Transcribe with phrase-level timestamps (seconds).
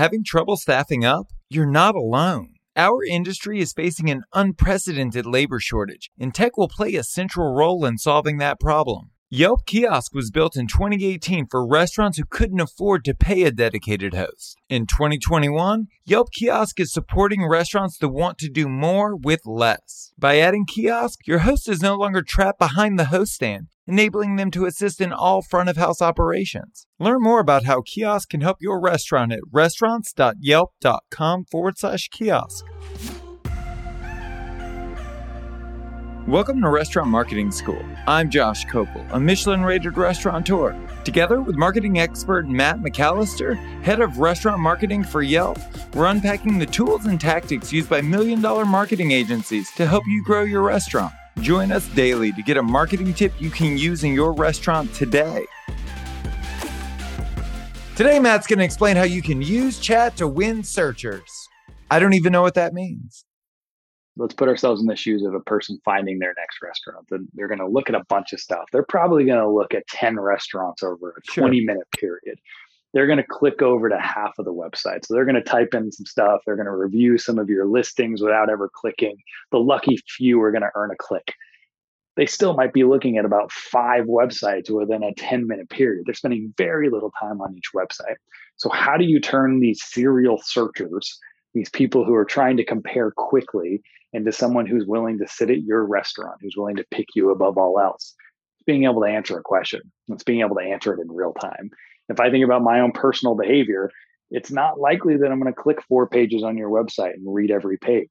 [0.00, 1.26] Having trouble staffing up?
[1.50, 2.54] You're not alone.
[2.74, 7.84] Our industry is facing an unprecedented labor shortage, and tech will play a central role
[7.84, 9.10] in solving that problem.
[9.28, 14.14] Yelp Kiosk was built in 2018 for restaurants who couldn't afford to pay a dedicated
[14.14, 14.56] host.
[14.70, 20.14] In 2021, Yelp Kiosk is supporting restaurants that want to do more with less.
[20.18, 24.52] By adding Kiosk, your host is no longer trapped behind the host stand, enabling them
[24.52, 26.86] to assist in all front of house operations.
[27.00, 32.64] Learn more about how Kiosk can help your restaurant at restaurants.yelp.com forward slash kiosk.
[36.28, 37.82] Welcome to Restaurant Marketing School.
[38.06, 40.76] I'm Josh Kopel, a Michelin rated restaurateur.
[41.02, 45.58] Together with marketing expert Matt McAllister, head of restaurant marketing for Yelp,
[45.94, 50.22] we're unpacking the tools and tactics used by million dollar marketing agencies to help you
[50.22, 51.12] grow your restaurant.
[51.40, 55.46] Join us daily to get a marketing tip you can use in your restaurant today.
[57.96, 61.48] Today, Matt's going to explain how you can use chat to win searchers.
[61.90, 63.24] I don't even know what that means
[64.20, 67.08] let's put ourselves in the shoes of a person finding their next restaurant.
[67.34, 68.64] They're going to look at a bunch of stuff.
[68.70, 71.42] They're probably going to look at 10 restaurants over a sure.
[71.42, 72.38] 20 minute period.
[72.92, 75.06] They're going to click over to half of the website.
[75.06, 76.42] So they're going to type in some stuff.
[76.44, 79.16] They're going to review some of your listings without ever clicking.
[79.52, 81.32] The lucky few are going to earn a click.
[82.16, 86.04] They still might be looking at about five websites within a 10 minute period.
[86.06, 88.16] They're spending very little time on each website.
[88.56, 91.18] So, how do you turn these serial searchers,
[91.54, 93.80] these people who are trying to compare quickly,
[94.12, 97.56] into someone who's willing to sit at your restaurant, who's willing to pick you above
[97.56, 98.14] all else.
[98.56, 99.80] It's being able to answer a question.
[100.08, 101.70] It's being able to answer it in real time.
[102.10, 103.90] If I think about my own personal behavior,
[104.30, 107.50] it's not likely that I'm going to click four pages on your website and read
[107.50, 108.10] every page.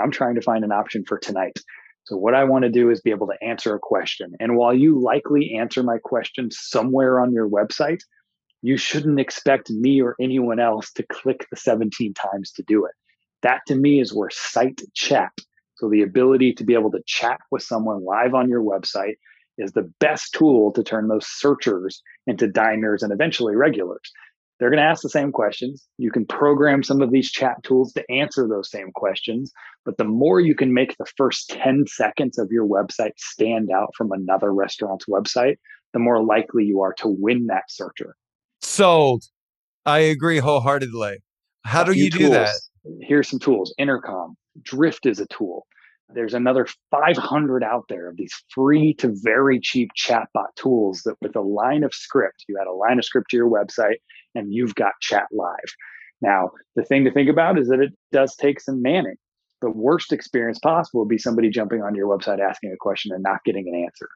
[0.00, 1.58] I'm trying to find an option for tonight.
[2.04, 4.34] So, what I want to do is be able to answer a question.
[4.40, 8.00] And while you likely answer my question somewhere on your website,
[8.60, 12.92] you shouldn't expect me or anyone else to click the 17 times to do it.
[13.42, 15.32] That to me is where site chat,
[15.76, 19.16] so the ability to be able to chat with someone live on your website,
[19.58, 24.10] is the best tool to turn those searchers into diners and eventually regulars.
[24.58, 25.86] They're going to ask the same questions.
[25.98, 29.52] You can program some of these chat tools to answer those same questions.
[29.84, 33.90] But the more you can make the first 10 seconds of your website stand out
[33.96, 35.56] from another restaurant's website,
[35.92, 38.16] the more likely you are to win that searcher.
[38.60, 39.24] Sold.
[39.84, 41.18] I agree wholeheartedly.
[41.64, 42.54] How do you do that?
[43.00, 45.66] here's some tools intercom drift is a tool
[46.10, 51.34] there's another 500 out there of these free to very cheap chatbot tools that with
[51.36, 53.96] a line of script you add a line of script to your website
[54.34, 55.74] and you've got chat live
[56.20, 59.16] now the thing to think about is that it does take some manning
[59.60, 63.22] the worst experience possible would be somebody jumping on your website asking a question and
[63.22, 64.08] not getting an answer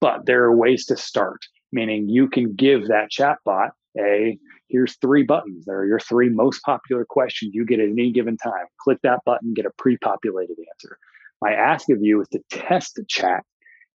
[0.00, 1.40] but there are ways to start
[1.72, 4.38] meaning you can give that chatbot a
[4.68, 5.66] here's three buttons.
[5.66, 8.64] There are your three most popular questions you get at any given time.
[8.80, 10.96] Click that button, get a pre populated answer.
[11.42, 13.44] My ask of you is to test chat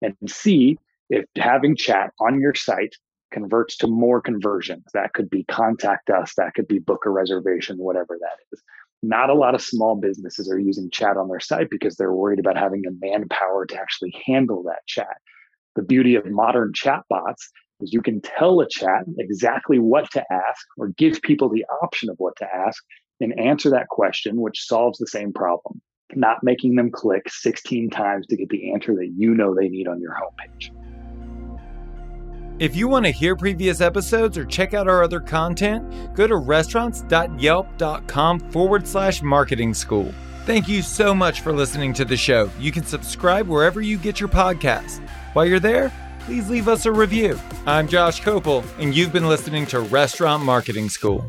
[0.00, 0.78] and see
[1.10, 2.96] if having chat on your site
[3.32, 4.84] converts to more conversions.
[4.94, 8.62] That could be contact us, that could be book a reservation, whatever that is.
[9.02, 12.38] Not a lot of small businesses are using chat on their site because they're worried
[12.38, 15.18] about having the manpower to actually handle that chat.
[15.76, 17.42] The beauty of modern chatbots
[17.80, 22.08] is you can tell a chat exactly what to ask or give people the option
[22.08, 22.82] of what to ask
[23.20, 25.82] and answer that question, which solves the same problem,
[26.16, 29.88] not making them click 16 times to get the answer that you know they need
[29.88, 30.70] on your homepage.
[32.60, 36.36] If you want to hear previous episodes or check out our other content, go to
[36.36, 40.14] restaurants.yelp.com forward slash marketing school.
[40.46, 42.48] Thank you so much for listening to the show.
[42.60, 45.00] You can subscribe wherever you get your podcasts.
[45.32, 47.40] While you're there, please leave us a review.
[47.66, 51.28] I'm Josh Kopel, and you've been listening to Restaurant Marketing School.